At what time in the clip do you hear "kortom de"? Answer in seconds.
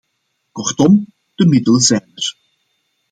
0.51-1.47